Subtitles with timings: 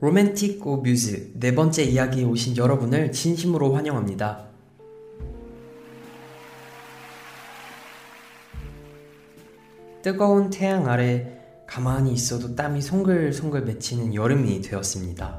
[0.00, 4.46] 로맨틱 오 뮤즈 네 번째 이야기에 오신 여러분을 진심으로 환영합니다.
[10.00, 15.38] 뜨거운 태양 아래 가만히 있어도 땀이 송글송글 맺히는 여름이 되었습니다.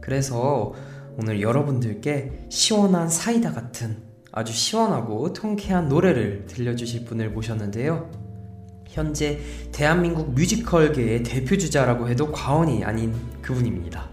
[0.00, 0.72] 그래서
[1.18, 8.25] 오늘 여러분들께 시원한 사이다 같은 아주 시원하고 통쾌한 노래를 들려주실 분을 모셨는데요.
[8.96, 9.38] 현재
[9.72, 14.08] 대한민국 뮤지컬계의 대표주자라고 해도 과언이 아닌 그분입니다.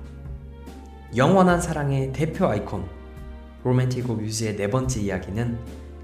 [1.16, 2.84] 영원한 사랑의 대표 아이콘
[3.64, 5.58] 로맨틱 오 뮤즈의 네 번째 이야기는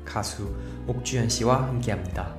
[0.06, 0.56] 가수
[0.88, 2.39] 옥주현 씨와 함께합니다.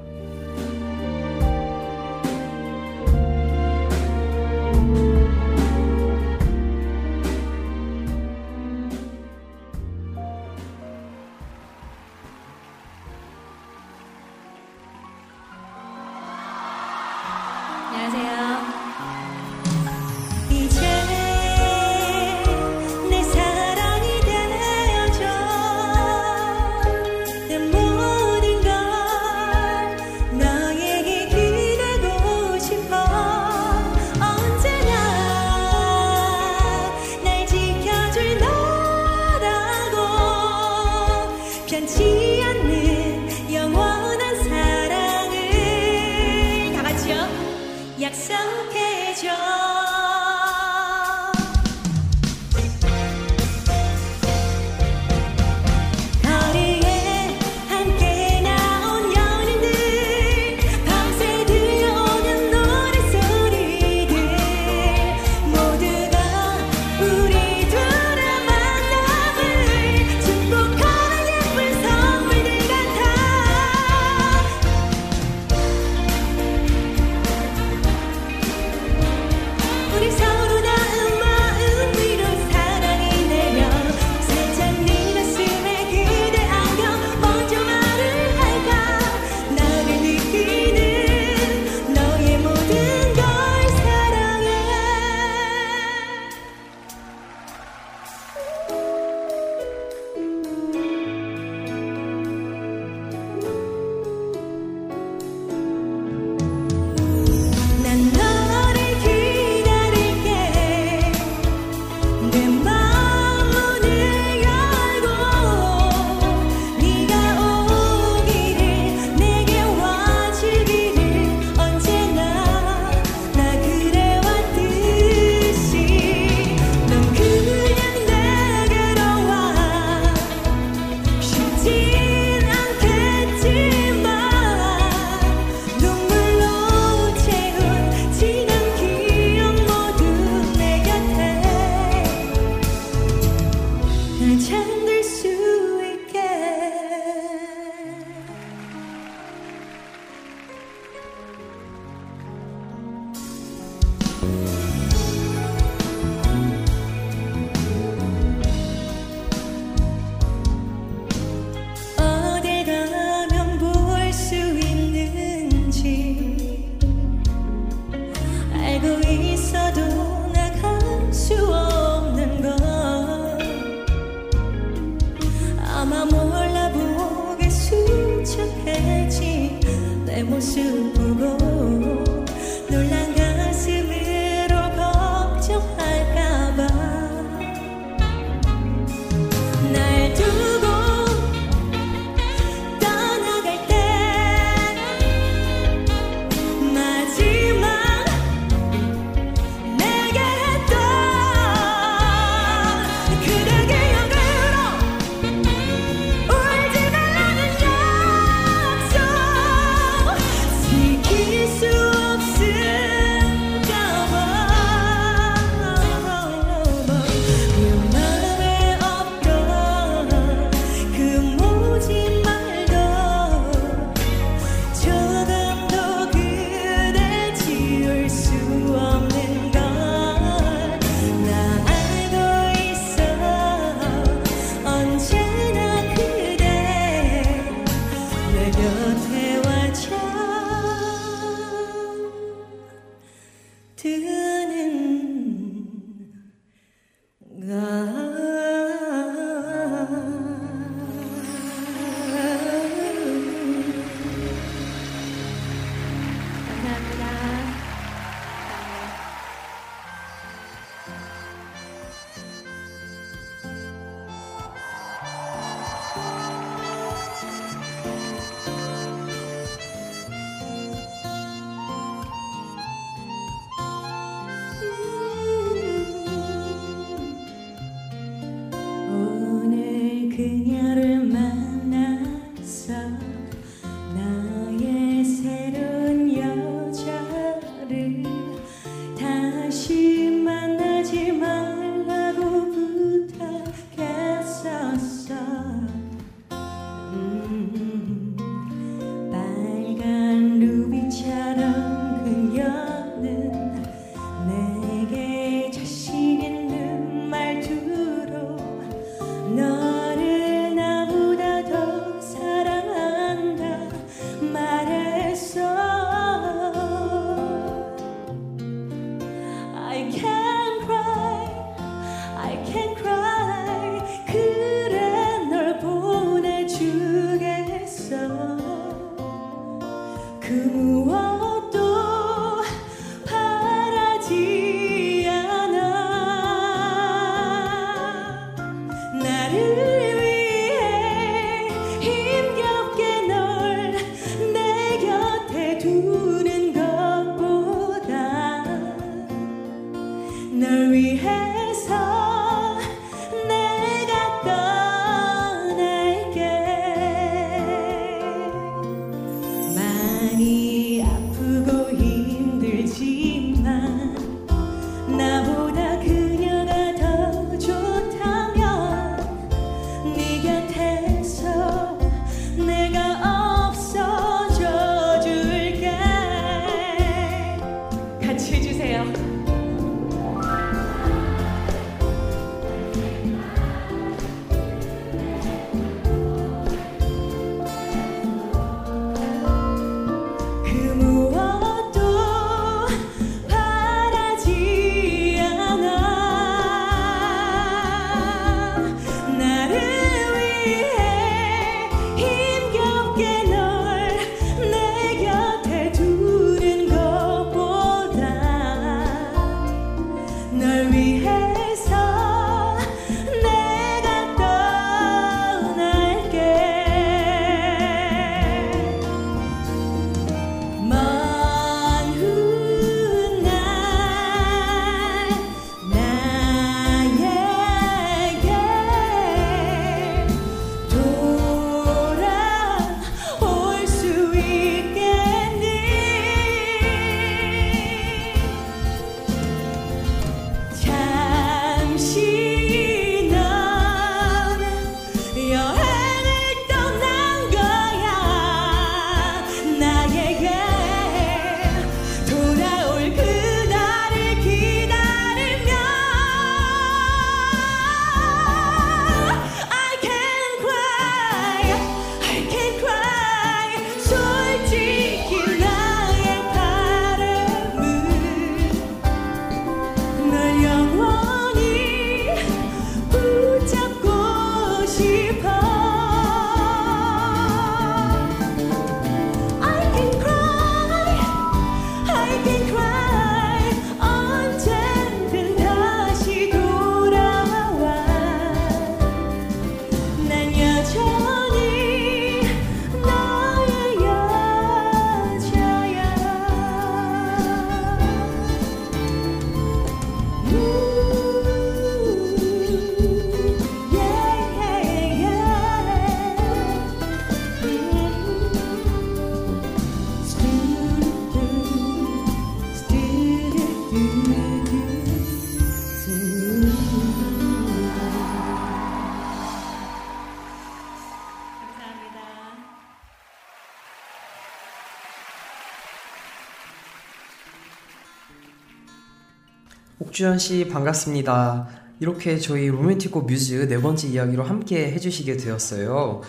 [530.00, 531.46] 옥주현 씨 반갑습니다.
[531.78, 536.00] 이렇게 저희 로맨티코 뮤즈 네 번째 이야기로 함께 해주시게 되었어요.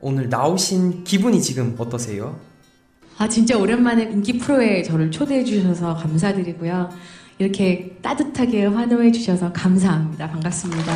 [0.00, 2.40] 오늘 나오신 기분이 지금 어떠세요?
[3.18, 6.90] 아, 진짜 오랜만에 인기 프로에 저를 초대해 주셔서 감사드리고요.
[7.38, 10.28] 이렇게 따뜻하게 환호해 주셔서 감사합니다.
[10.28, 10.92] 반갑습니다.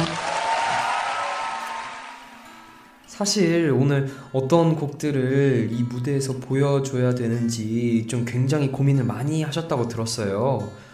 [3.07, 10.90] 사실 오늘 어떤 곡들을 이 무대에서 보여줘야 되는지 좀 굉장히 고민을 많이 하셨다고 들었어요.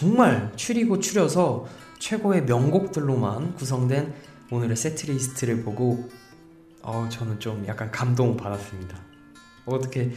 [0.00, 1.66] 정말 추리고 추려서
[1.98, 4.14] 최고의 명곡들로만 구성된
[4.50, 6.08] 오늘의 세트리스트를 보고
[6.80, 8.96] 어, 저는 좀 약간 감동 받았습니다.
[9.66, 10.10] 어떻게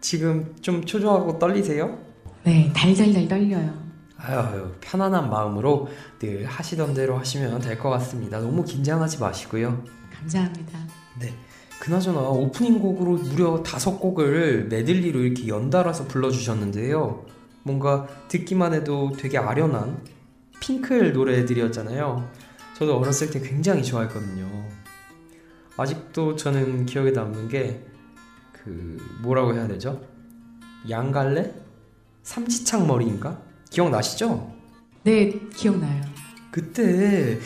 [0.00, 1.98] 지금 좀 초조하고 떨리세요?
[2.44, 3.74] 네, 달달달 떨려요.
[4.16, 5.88] 아유, 편안한 마음으로
[6.20, 8.38] 늘 하시던 대로 하시면 될 것 같습니다.
[8.38, 9.82] 너무 긴장하지 마시고요.
[10.20, 10.78] 감사합니다.
[11.18, 11.34] 네.
[11.80, 17.34] 그나저나 오프닝 곡으로 무려 다섯 곡을 메들리로 이렇게 연달아서 불러주셨는데요.
[17.66, 19.98] 뭔가 듣기만 해도 되게 아련한
[20.60, 22.30] 핑클 노래들이었잖아요.
[22.78, 24.68] 저도 어렸을 때 굉장히 좋아했거든요.
[25.76, 27.96] 아직도 저는 기억에 남는 게
[28.66, 30.02] 그 뭐라고 해야 되죠?
[30.90, 31.54] 양갈래?
[32.24, 33.40] 삼지창 머리인가?
[33.70, 34.52] 기억나시죠?
[35.04, 36.02] 네, 기억나요.
[36.50, 37.38] 그때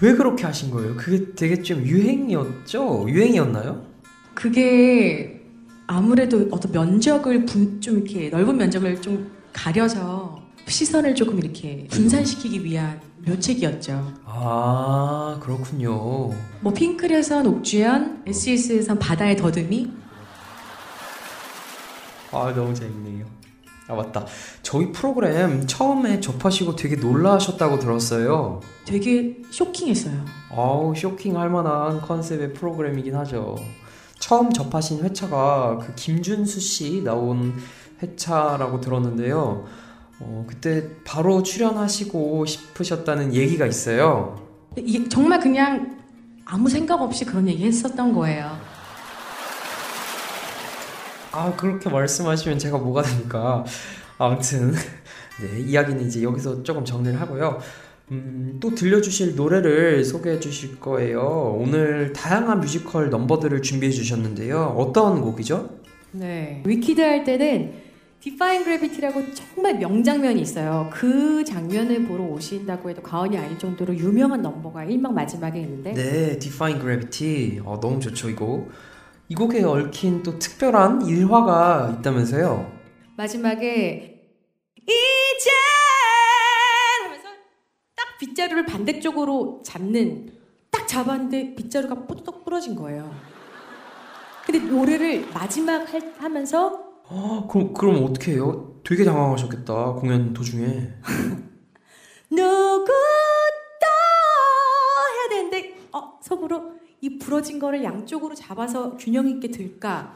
[0.00, 0.96] 왜 그렇게 하신 거예요?
[0.96, 3.06] 그게 되게 좀 유행이었죠?
[3.10, 3.84] 유행이었나요?
[4.32, 5.42] 그게
[5.86, 13.00] 아무래도 어떤 면적을 분, 좀 이렇게 넓은 면적을 좀 가려서 시선을 조금 이렇게 분산시키기 위한
[13.26, 14.12] 묘책이었죠.
[14.26, 16.30] 아 그렇군요.
[16.60, 19.90] 뭐 핑클에선 옥주현, SES에선 바다의 더듬이,
[22.32, 23.24] 아 너무 재밌네요.
[23.88, 24.26] 아 맞다.
[24.62, 28.60] 저희 프로그램 처음에 접하시고 되게 놀라셨다고 들었어요.
[28.86, 30.24] 되게 쇼킹했어요.
[30.50, 33.56] 아우 쇼킹할 만한 컨셉의 프로그램이긴 하죠.
[34.18, 37.54] 처음 접하신 회차가 그 김준수 씨 나온
[38.02, 39.66] 회차라고 들었는데요.
[40.20, 44.40] 어, 그때 바로 출연하시고 싶으셨다는 얘기가 있어요.
[44.76, 45.98] 이게 정말 그냥
[46.44, 48.56] 아무 생각 없이 그런 얘기 했었던 거예요.
[51.32, 53.64] 아 그렇게 말씀하시면 제가 뭐가 됩니까?
[54.18, 54.72] 아무튼
[55.40, 57.58] 네 이야기는 이제 여기서 조금 정리를 하고요.
[58.10, 61.56] 음, 또 들려주실 노래를 소개해 주실 거예요.
[61.58, 64.74] 오늘 다양한 뮤지컬 넘버들을 준비해 주셨는데요.
[64.76, 65.70] 어떤 곡이죠?
[66.12, 66.62] 네.
[66.64, 67.83] 위키드 할 때는
[68.24, 70.88] Defying Gravity라고 정말 명장면이 있어요.
[70.90, 76.80] 그 장면을 보러 오신다고 해도 과언이 아닐 정도로 유명한 넘버가 1막 마지막에 있는데 네, Defying
[76.80, 77.60] Gravity.
[77.66, 78.70] 어, 너무 좋죠, 이 곡.
[79.28, 82.72] 이 곡에 얽힌 또 특별한 일화가 있다면서요?
[83.14, 84.26] 마지막에
[84.74, 85.50] 이제
[87.02, 87.28] 하면서
[87.94, 90.32] 딱 빗자루를 반대쪽으로 잡는
[90.70, 93.14] 딱 잡았는데 빗자루가 뽀떡 부러진 거예요.
[94.46, 98.72] 근데 노래를 마지막 할, 하면서 아, 그럼, 그럼 어떻게 해요?
[98.84, 100.90] 되게 당황하셨겠다, 공연 도중에.
[102.30, 102.92] 누구도
[105.14, 110.14] 해야 되는데 어, 속으로 이 부러진 거를 양쪽으로 잡아서 균형 있게 들까?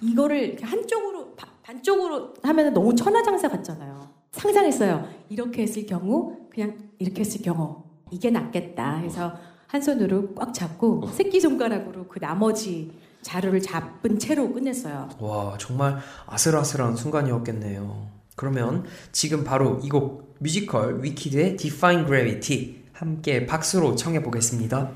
[0.00, 4.08] 이거를 한쪽으로 바- 반쪽으로 하면 너무 천하장사 같잖아요.
[4.32, 5.08] 상상했어요.
[5.28, 9.34] 이렇게 했을 경우 그냥 이렇게 했을 경우 이게 낫겠다 해서
[9.66, 12.92] 한 손으로 꽉 잡고 새끼 손가락으로 그 나머지
[13.22, 15.08] 자루를 잡은 채로 끝냈어요.
[15.18, 18.06] 와, 정말 아슬아슬한 순간이었겠네요.
[18.36, 24.90] 그러면 지금 바로 이 곡 뮤지컬 위키드의 Define Gravity 함께 박수로 청해 보겠습니다.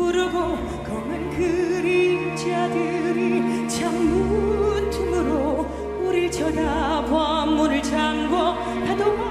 [0.00, 0.56] 부르고
[0.88, 2.48] 검은 그림자들이
[3.68, 5.66] 창문 틈으로
[6.02, 8.54] 우릴 쳐다봐 문을 잠궈
[8.86, 9.29] 파도가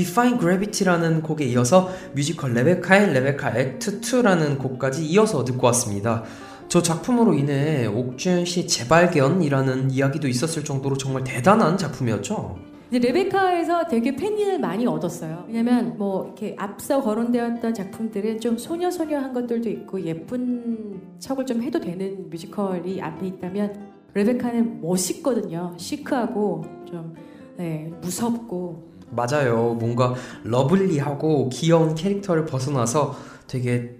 [0.00, 6.24] Defying Gravity라는 곡에 이어서 뮤지컬 레베카의 레베카 Act 2라는 곡까지 이어서 듣고 왔습니다.
[6.68, 12.56] 저 작품으로 인해 옥주현 씨의 재발견이라는 이야기도 있었을 정도로 정말 대단한 작품이었죠.
[12.90, 15.44] 레베카에서 되게 팬을 많이 얻었어요.
[15.46, 22.30] 왜냐면 뭐 이렇게 앞서 거론되었던 작품들은 좀 소녀소녀한 것들도 있고 예쁜 척을 좀 해도 되는
[22.30, 25.74] 뮤지컬이 앞에 있다면 레베카는 멋있거든요.
[25.76, 27.14] 시크하고 좀
[27.58, 29.74] 네, 무섭고 맞아요.
[29.74, 30.14] 뭔가
[30.44, 33.96] lovely하고 귀여운 캐릭터를 벗어나서 되게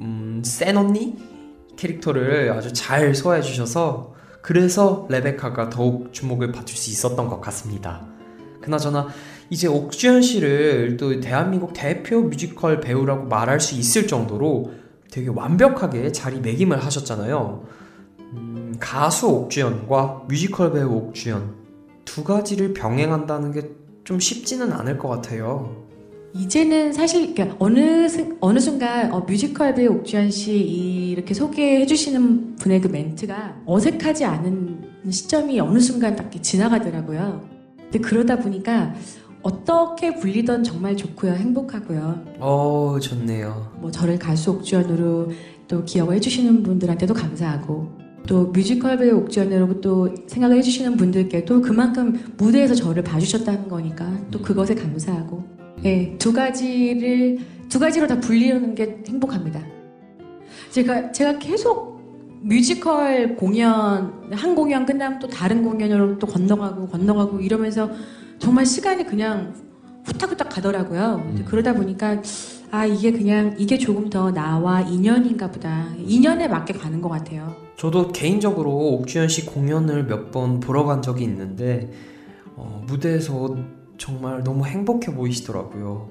[0.00, 1.16] 음, 센 언니
[1.76, 8.06] 캐릭터를 아주 잘 소화해 주셔서 그래서 레베카가 더욱 주목을 받을 수 있었던 것 같습니다.
[8.60, 9.08] 그나저나
[9.50, 14.72] 이제 옥주현 씨를 또 대한민국 대표 뮤지컬 배우라고 말할 수 있을 정도로
[15.10, 17.64] 되게 완벽하게 자리매김을 하셨잖아요.
[18.32, 21.54] 음, 가수 옥주현과 뮤지컬 배우 옥주현
[22.04, 23.75] 두 가지를 병행한다는 게
[24.06, 25.84] 좀 쉽지는 않을 것 같아요.
[26.32, 32.54] 이제는 사실 그러니까 어느 순- 어느 순간 어, 뮤지컬 배우 옥주현 씨 이렇게 소개해 주시는
[32.56, 37.42] 분의 그 멘트가 어색하지 않은 시점이 어느 순간 딱 지나가더라고요.
[37.82, 38.94] 근데 그러다 보니까
[39.42, 42.24] 어떻게 불리던 정말 좋고요, 행복하고요.
[42.38, 43.72] 어, 좋네요.
[43.80, 45.32] 뭐 저를 가수 옥주현으로
[45.66, 47.90] 또 기억을 해주시는 분들한테도 감사하고
[48.26, 54.74] 또 뮤지컬 배우 옥주현으로 또 생각을 해주시는 분들께도 그만큼 무대에서 저를 봐주셨다는 거니까 또 그것에
[54.74, 55.44] 감사하고
[55.84, 59.60] 예, 두 가지를 두 가지로 다 불리는 게 행복합니다.
[60.70, 61.96] 제가 제가 계속
[62.42, 67.90] 뮤지컬 공연 한 공연 끝나면 또 다른 공연으로 또 건너가고 건너가고 이러면서
[68.38, 69.54] 정말 시간이 그냥
[70.04, 71.22] 후딱후딱 가더라고요.
[71.26, 72.22] 근데 그러다 보니까
[72.70, 75.86] 아 이게 그냥 이게 조금 더 나와 인연인가 보다.
[75.98, 77.65] 인연에 맞게 가는 것 같아요.
[77.76, 81.90] 저도 개인적으로 옥주현 씨 공연을 몇 번 보러 간 적이 있는데
[82.56, 83.56] 어, 무대에서
[83.98, 86.10] 정말 너무 행복해 보이시더라고요.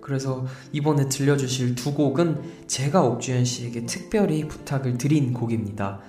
[0.00, 6.00] 그래서 이번에 들려주실 두 곡은 제가 옥주현 씨에게 특별히 부탁을 드린 곡입니다.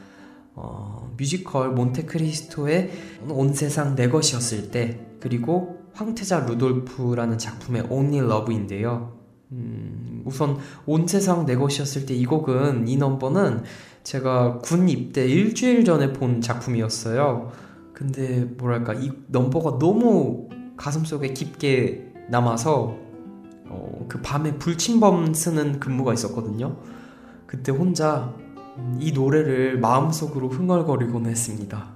[0.54, 2.92] 어, 뮤지컬 몬테크리스토의
[3.30, 9.14] 온 세상 내 것이었을 때 그리고 황태자 루돌프라는 작품의 Only Love인데요.
[9.52, 13.64] 음, 우선 온 세상 내 것이었을 때 이 곡은 이 넘버는
[14.06, 17.52] 제가 군 입대 일주일 전에 본 작품이었어요.
[17.92, 22.98] 근데 뭐랄까 이 넘버가 너무 가슴속에 깊게 남아서
[23.68, 26.78] 어, 그 밤에 불침범 쓰는 근무가 있었거든요.
[27.48, 28.36] 그때 혼자
[28.78, 31.96] 음, 이 노래를 마음속으로 흥얼거리곤 했습니다.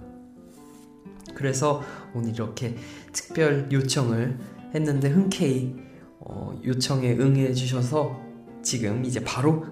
[1.35, 1.83] 그래서
[2.15, 2.75] 오늘 이렇게
[3.13, 4.39] 특별 요청을
[4.73, 5.75] 했는데 흔쾌히
[6.19, 8.19] 어, 요청에 응해 주셔서
[8.63, 9.65] 지금 이제 바로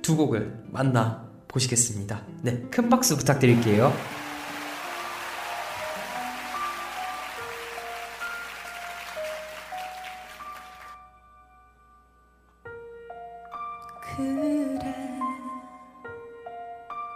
[0.00, 2.22] 두 곡을 만나 보시겠습니다.
[2.42, 3.92] 네, 큰 박수 부탁드릴게요.
[14.16, 14.94] 그래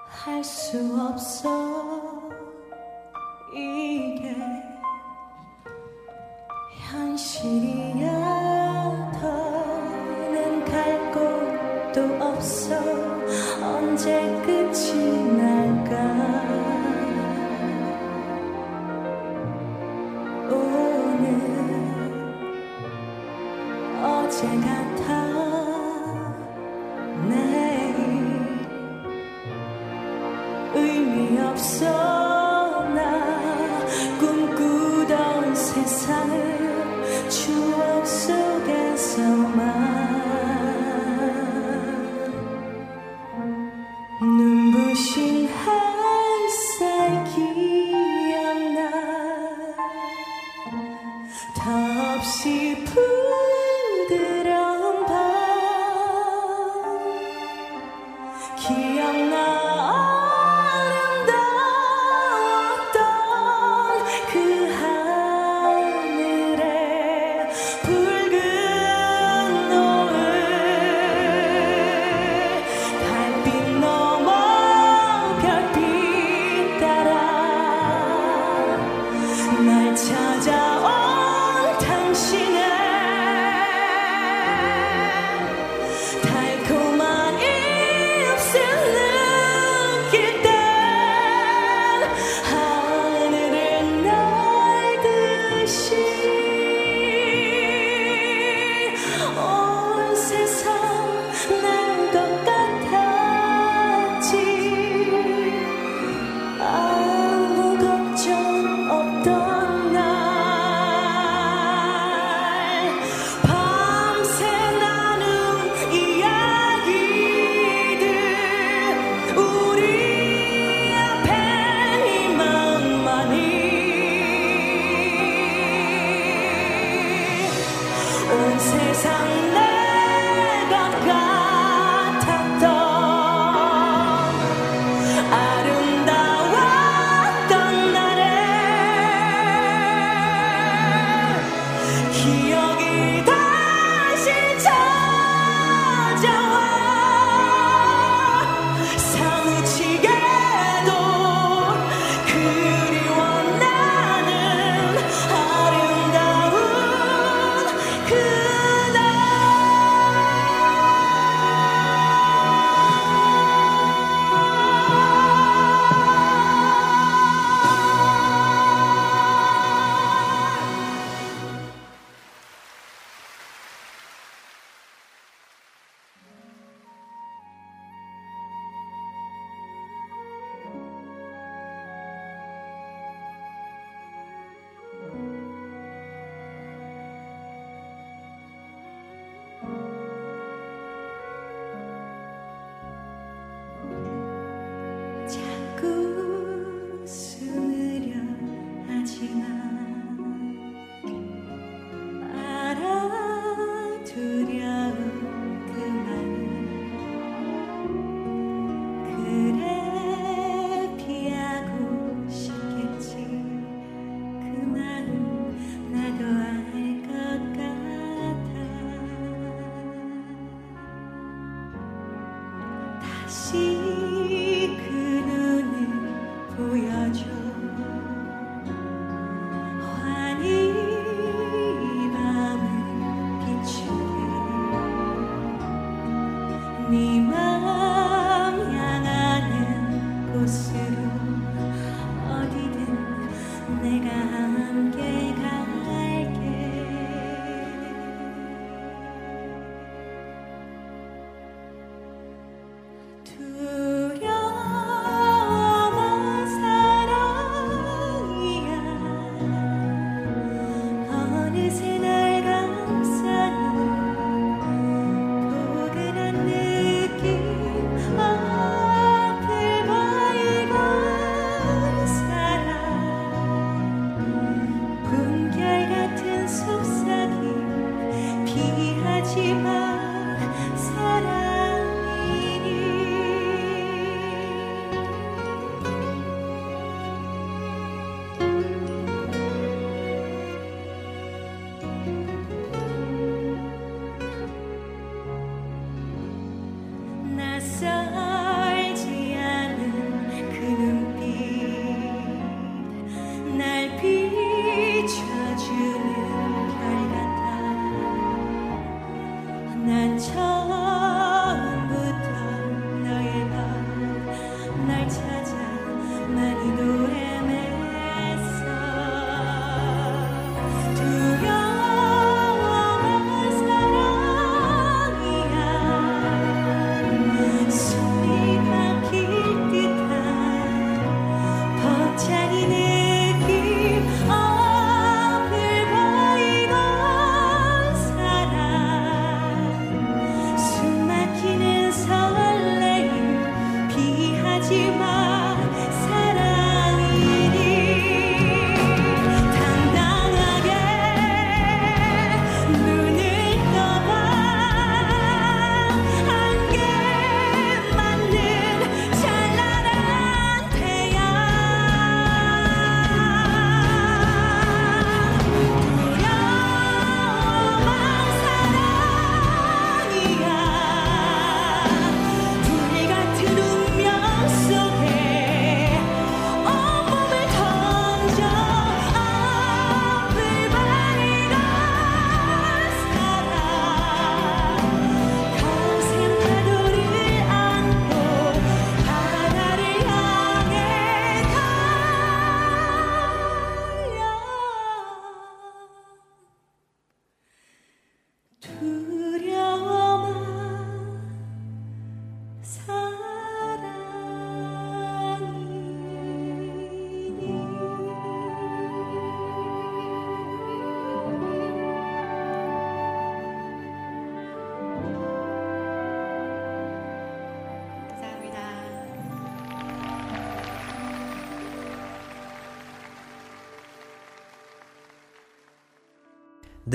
[0.08, 2.30] 할 수 없어
[3.52, 4.34] 이게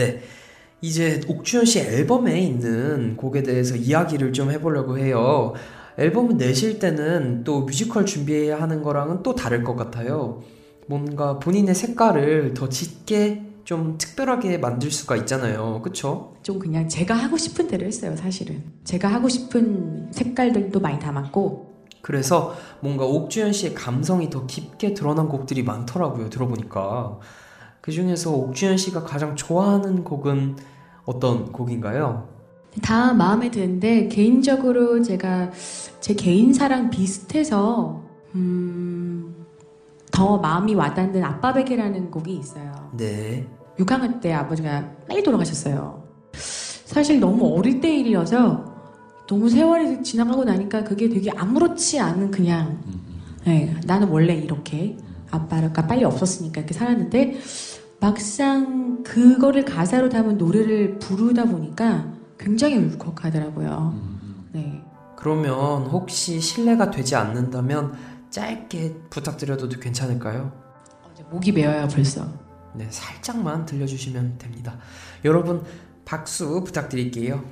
[0.01, 0.21] 네.
[0.81, 5.53] 이제 옥주현 씨 앨범에 있는 곡에 대해서 이야기를 좀 해보려고 해요.
[5.97, 10.41] 앨범을 내실 때는 또 뮤지컬 준비해야 하는 거랑은 또 다를 것 같아요.
[10.87, 15.81] 뭔가 본인의 색깔을 더 짙게 좀 특별하게 만들 수가 있잖아요.
[15.83, 16.33] 그쵸?
[16.41, 18.63] 좀 그냥 제가 하고 싶은 대로 했어요, 사실은.
[18.83, 25.61] 제가 하고 싶은 색깔들도 많이 담았고, 그래서 뭔가 옥주현 씨의 감성이 더 깊게 드러난 곡들이
[25.61, 26.31] 많더라고요.
[26.31, 27.19] 들어보니까.
[27.81, 30.55] 그 중에서 옥주현 씨가 가장 좋아하는 곡은
[31.05, 32.29] 어떤 곡인가요?
[32.81, 35.51] 다 마음에 드는데, 개인적으로 제가
[35.99, 38.01] 제 개인사랑 비슷해서,
[38.35, 39.45] 음,
[40.11, 42.91] 더 마음이 와닿는 아빠 베개라는 곡이 있어요.
[42.95, 43.47] 네.
[43.77, 46.03] 6학년 때 아버지가 빨리 돌아가셨어요.
[46.33, 48.65] 사실 너무 어릴 때 일이어서
[49.27, 52.81] 너무 세월이 지나가고 나니까 그게 되게 아무렇지 않은 그냥
[53.45, 54.97] 네, 나는 원래 이렇게
[55.31, 57.39] 아빠가 빨리 없었으니까 이렇게 살았는데
[58.01, 63.95] 막상 그거를 가사로 담은 노래를 부르다 보니까 굉장히 울컥하더라고요.
[64.53, 64.83] 네.
[65.15, 67.93] 그러면 혹시 실례가 되지 않는다면
[68.31, 70.51] 짧게 부탁드려도 괜찮을까요?
[71.29, 72.27] 목이 메어요 벌써.
[72.73, 74.79] 네, 살짝만 들려주시면 됩니다.
[75.23, 75.63] 여러분,
[76.03, 77.43] 박수 부탁드릴게요.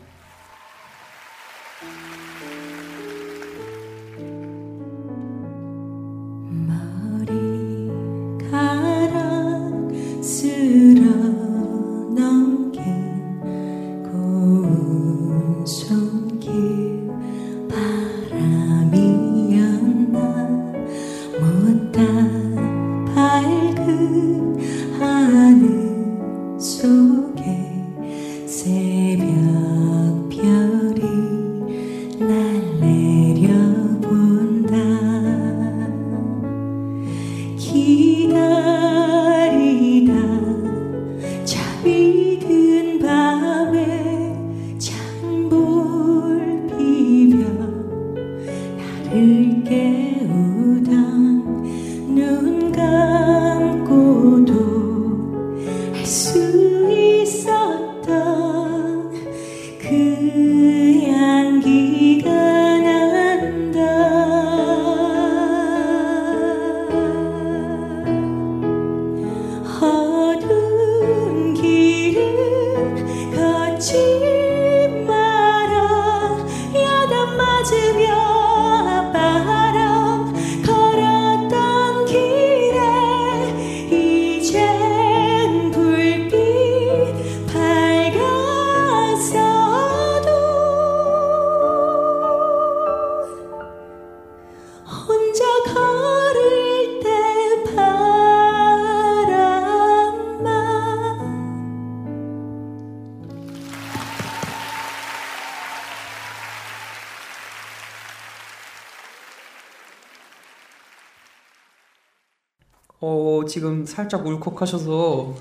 [113.89, 115.36] 살짝 울컥하셔서 음,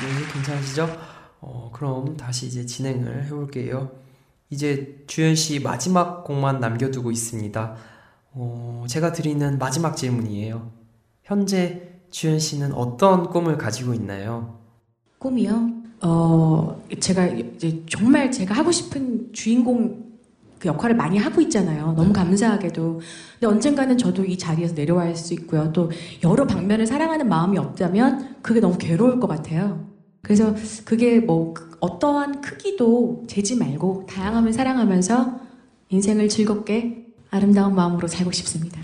[0.00, 0.88] 네, 괜찮으시죠?
[1.40, 3.90] 어, 그럼 다시 이제 진행을 해볼게요.
[4.48, 7.76] 이제 주현 씨 마지막 곡만 남겨두고 있습니다.
[8.34, 10.70] 어, 제가 드리는 마지막 질문이에요.
[11.24, 14.58] 현재 주현 씨는 어떤 꿈을 가지고 있나요?
[15.18, 15.70] 꿈이요?
[16.02, 20.11] 어, 제가 이제 정말 제가 하고 싶은 주인공
[20.62, 21.92] 그 역할을 많이 하고 있잖아요.
[21.96, 23.00] 너무 감사하게도.
[23.40, 25.72] 근데 언젠가는 저도 이 자리에서 내려와야 할 수 있고요.
[25.72, 25.90] 또
[26.22, 29.88] 여러 방면을 사랑하는 마음이 없다면 그게 너무 괴로울 것 같아요.
[30.22, 35.40] 그래서 그게 뭐 그- 어떠한 크기도 재지 말고 다양함을 사랑하면서
[35.88, 38.80] 인생을 즐겁게 아름다운 마음으로 살고 싶습니다.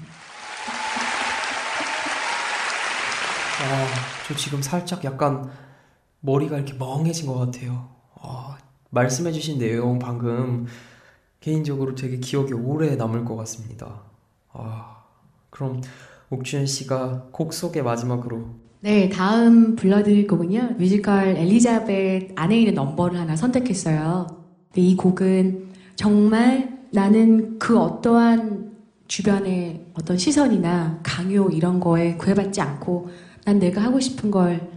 [3.63, 3.87] 아,
[4.27, 5.49] 저 지금 살짝 약간
[6.21, 7.89] 머리가 이렇게 멍해진 것 같아요.
[8.21, 8.57] 아,
[8.91, 10.67] 말씀해주신 내용 방금
[11.41, 14.03] 개인적으로 되게 기억에 오래 남을 것 같습니다.
[14.53, 15.05] 아,
[15.51, 15.81] 그럼
[16.31, 20.77] 옥주현 씨가 곡 소개 마지막으로 네, 다음 불러드릴 곡은요.
[20.79, 24.27] 뮤지컬 엘리자벳 안에 있는 넘버를 하나 선택했어요.
[24.69, 28.77] 근데 이 곡은 정말 나는 그 어떠한
[29.09, 33.09] 주변의 어떤 시선이나 강요 이런 거에 구애받지 않고
[33.45, 34.71] 난 내가 하고 싶은 걸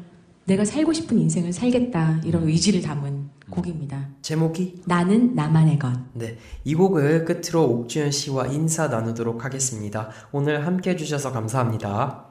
[0.45, 3.20] 내가 살고 싶은 인생을 살겠다 이런 의지를 담은
[3.51, 4.07] 곡입니다.
[4.21, 5.91] 제목이 나는 나만의 것.
[6.13, 10.09] 네, 이 곡을 끝으로 옥주현 씨와 인사 나누도록 하겠습니다.
[10.31, 12.25] 오늘 함께 해주셔서 감사합니다.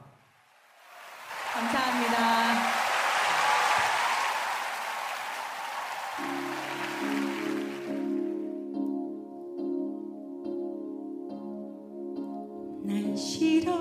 [1.53, 2.11] 감사합니다.
[12.83, 13.71] 난 싫어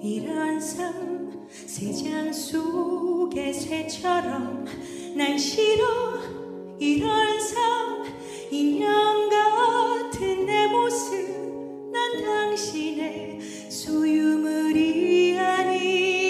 [0.00, 4.64] 이런 삶 세장 속의 새처럼
[5.16, 6.31] 난 싫어
[6.82, 8.04] 이런 삶
[8.50, 11.14] 인형 같은 내 모습
[11.92, 13.38] 난 당신의
[13.70, 16.21] 소유물이 아니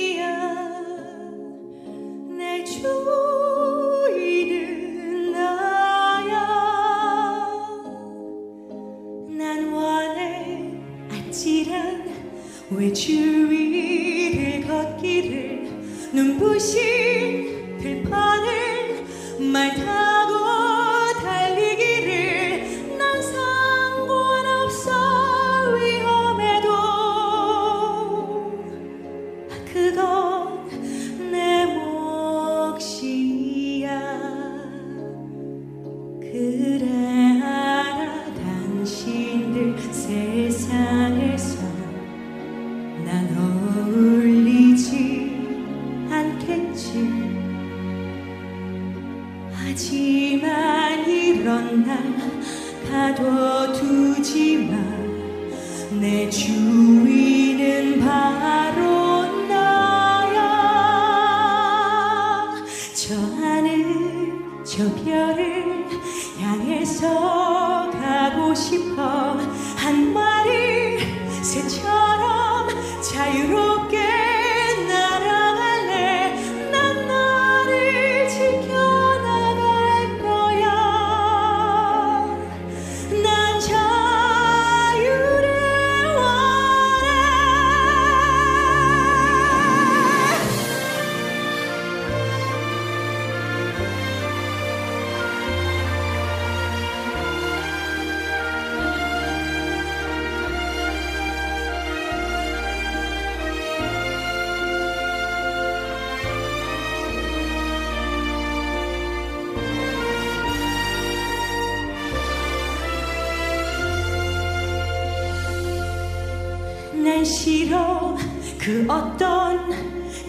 [117.42, 118.16] 싫어.
[118.56, 119.68] 그 어떤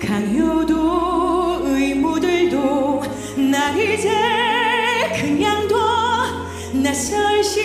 [0.02, 3.04] 강요도 의무들도
[3.52, 4.10] 날 이제
[5.22, 5.78] 그냥 둬.
[6.82, 7.63] 낯설 시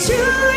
[0.00, 0.51] 것날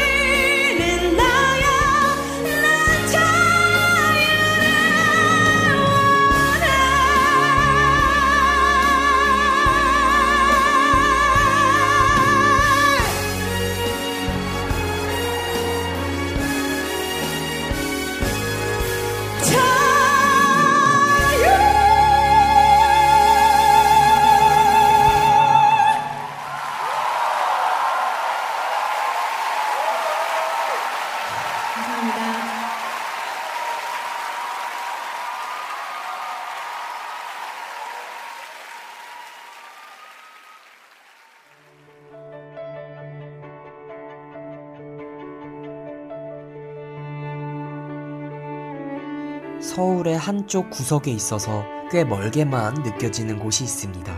[49.75, 54.15] 서울의 한쪽 구석에 있어서 꽤 멀게만 느껴지는 곳이 있습니다.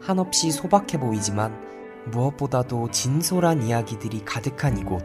[0.00, 1.60] 한없이 소박해 보이지만
[2.12, 5.02] 무엇보다도 진솔한 이야기들이 가득한 이곳.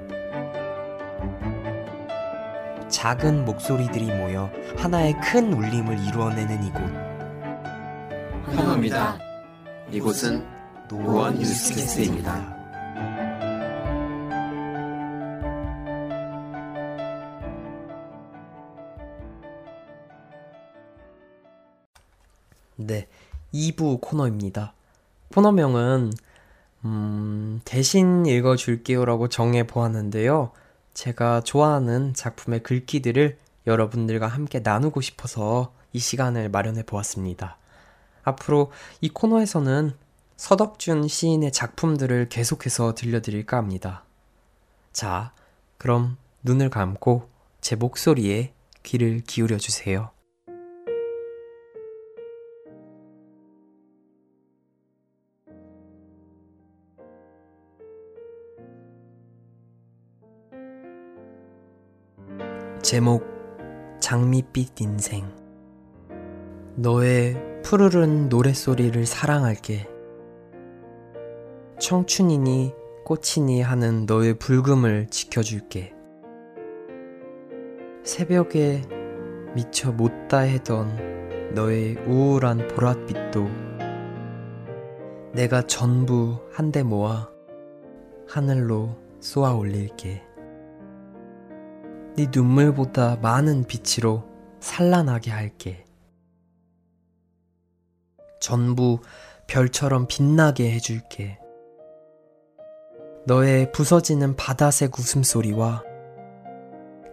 [2.89, 6.79] 작은 목소리들이 모여 하나의 큰 울림을 이루어내는 이곳.
[8.45, 9.17] 환영합니다.
[9.89, 10.45] 이곳은
[10.87, 12.60] 노원 뉴스캐스트입니다.
[22.87, 23.07] 네,
[23.53, 24.73] 2부 코너입니다.
[25.33, 26.11] 코너명은
[26.85, 30.51] 음, 대신 읽어줄게요라고 정해 보았는데요.
[30.93, 37.57] 제가 좋아하는 작품의 글귀들을 여러분들과 함께 나누고 싶어서 이 시간을 마련해 보았습니다.
[38.23, 38.71] 앞으로
[39.01, 39.93] 이 코너에서는
[40.37, 44.03] 서덕준 시인의 작품들을 계속해서 들려드릴까 합니다.
[44.91, 45.33] 자,
[45.77, 47.29] 그럼 눈을 감고
[47.61, 48.53] 제 목소리에
[48.83, 50.09] 귀를 기울여 주세요.
[62.91, 63.23] 제목
[64.01, 65.23] 장밋빛 인생.
[66.75, 69.87] 너의 푸르른 노랫소리를 사랑할게.
[71.79, 72.73] 청춘이니
[73.05, 75.93] 꽃이니 하는 너의 불금을 지켜줄게.
[78.03, 78.81] 새벽에
[79.55, 83.49] 미처 못다 해던 너의 우울한 보랏빛도
[85.33, 87.29] 내가 전부 한데 모아
[88.27, 90.29] 하늘로 쏘아 올릴게
[92.17, 94.27] 네 눈물보다 많은 빛으로
[94.59, 95.85] 산란하게 할게.
[98.41, 98.99] 전부
[99.47, 101.39] 별처럼 빛나게 해줄게.
[103.25, 105.83] 너의 부서지는 바다색 웃음소리와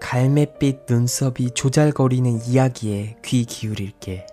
[0.01, 4.27] 갈매빛 눈썹이 조잘거리는 이야기에 귀 기울일게.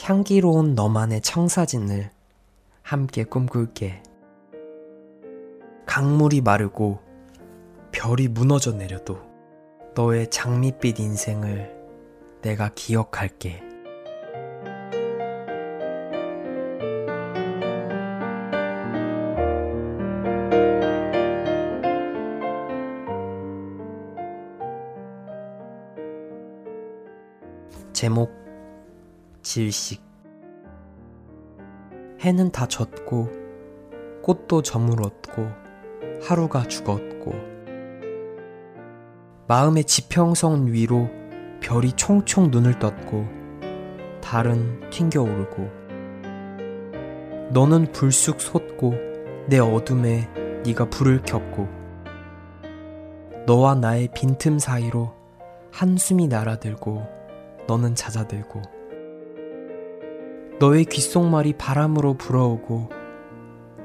[0.00, 2.10] 향기로운 너만의 청사진을
[2.82, 4.02] 함께 꿈꿀게.
[5.86, 7.05] 강물이 마르고
[8.06, 9.18] 별이 무너져 내려도
[9.96, 11.74] 너의 장밋빛 인생을
[12.40, 13.60] 내가 기억할게.
[27.92, 28.30] 제목
[29.42, 30.00] 질식
[32.20, 33.28] 해는 다 졌고
[34.22, 35.48] 꽃도 저물었고
[36.22, 37.15] 하루가 죽었고
[39.48, 41.08] 마음의 지평선 위로
[41.60, 43.28] 별이 총총 눈을 떴고
[44.20, 45.70] 달은 튕겨오르고
[47.52, 48.94] 너는 불쑥 솟고
[49.46, 50.28] 내 어둠에
[50.64, 51.68] 네가 불을 켰고
[53.46, 55.14] 너와 나의 빈틈 사이로
[55.70, 57.06] 한숨이 날아들고
[57.68, 58.62] 너는 잦아들고
[60.58, 62.88] 너의 귓속말이 바람으로 불어오고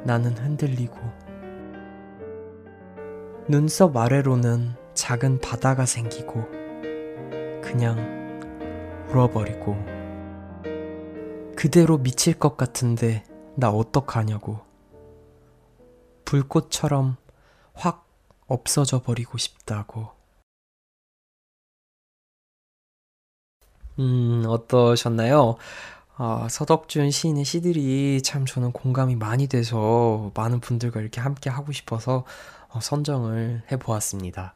[0.05, 0.97] 나는 흔들리고
[3.47, 6.41] 눈썹 아래로는 작은 바다가 생기고
[7.61, 8.21] 그냥
[9.09, 9.75] 울어버리고
[11.55, 13.23] 그대로 미칠 것 같은데
[13.55, 14.59] 나 어떡하냐고
[16.25, 17.17] 불꽃처럼
[17.73, 18.07] 확
[18.47, 20.09] 없어져 버리고 싶다고
[23.99, 25.57] 음 어떠셨나요?
[26.17, 32.25] 아, 서덕준 시인의 시들이 참 저는 공감이 많이 돼서 많은 분들과 이렇게 함께 하고 싶어서
[32.69, 34.53] 어, 선정을 해보았습니다.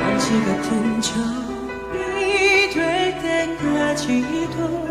[0.00, 4.89] 먼지 같은 점이 될 때까지도